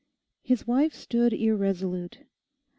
His 0.41 0.65
wife 0.65 0.95
stood 0.95 1.31
irresolute. 1.31 2.23